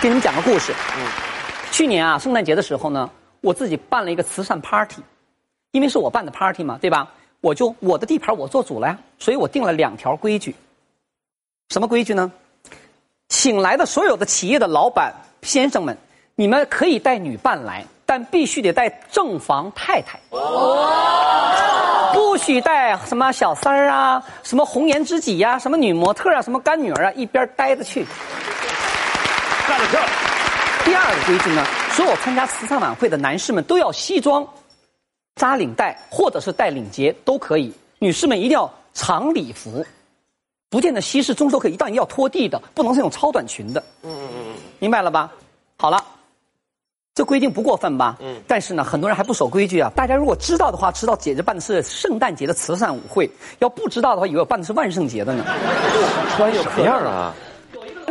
[0.00, 0.72] 给你们讲个故事。
[0.96, 1.06] 嗯，
[1.72, 3.10] 去年啊，圣诞节的时候呢，
[3.40, 5.02] 我自己办了一个慈善 party，
[5.72, 7.08] 因为是我办的 party 嘛，对吧？
[7.40, 10.54] 我就我的地盘我做主了呀，所以我定了两条规矩。
[11.70, 12.30] 什么规矩呢？
[13.28, 15.96] 请来的所有的企业的老板先生们，
[16.36, 20.18] 你们可以带女伴来，但必须得带正房太太。
[22.14, 28.06] 不许带什么小三儿啊，什么红颜知己呀、什么女模特啊，什么干女儿啊，一边待着去。
[29.68, 30.10] 干得漂亮！
[30.84, 34.46] 第二个规矩呢，所有参加慈善晚会的男士们都要西装、
[35.36, 39.84] 扎领带或者是带领结都可以，女士们一定要长礼服，
[40.70, 43.82] 不见得西式中都可以，但一定要拖地的，不能是那种超短裙的。
[44.02, 45.30] 嗯嗯嗯，明白了吧？
[45.76, 46.02] 好了。
[47.14, 48.16] 这规定不过分吧？
[48.20, 49.90] 嗯，但是呢，很多人还不守规矩啊。
[49.96, 53.28] 大家如果知道的话，知道姐姐办的是圣诞节的慈善舞会；
[53.58, 55.44] 要不知道的话，以为我办的是万圣节的呢。
[56.36, 57.34] 穿什么样啊？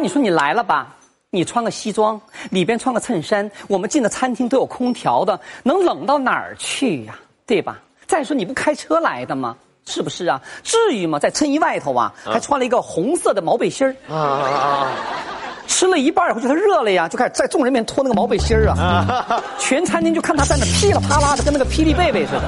[0.02, 0.97] 你说你来了吧？
[1.30, 2.20] 你穿个西装，
[2.52, 7.16] 里边穿个衬衫，我们进的餐厅都有空调的，能冷到哪儿去呀？
[7.46, 7.80] 对吧？
[8.06, 9.56] 再说你不开车来的吗？
[9.86, 10.42] 是不是啊？
[10.64, 11.20] 至于吗？
[11.20, 13.94] 在衬衣外头啊，还穿了一个红色的毛背心儿。
[14.14, 14.90] 啊！
[15.68, 19.44] 吃了一半以后，觉得热了呀，就开始在众人面前脱那个毛背心儿啊。
[19.60, 22.44] 全餐厅就看他在那噼里啪啦的，跟那个霹雳贝贝似的。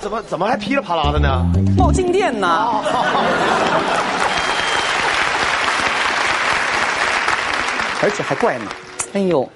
[0.00, 1.44] 怎么怎么还噼里啪啦的呢？
[1.76, 2.72] 冒静电呢。
[8.02, 8.70] 而且还怪呢，
[9.12, 9.48] 哎呦，